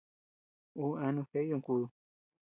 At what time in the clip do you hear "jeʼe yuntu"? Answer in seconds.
1.31-1.65